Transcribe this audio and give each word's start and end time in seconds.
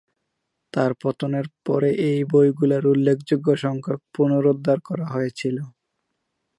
তাঁর 0.73 0.91
পতনের 1.01 1.47
পরে 1.65 1.89
এই 2.09 2.19
বইগুলোর 2.31 2.83
উল্লেখযোগ্য 2.87 3.47
সংখ্যক 3.63 3.99
পুনরুদ্ধার 4.15 4.77
করা 4.87 5.05
হয়েছিল। 5.13 5.57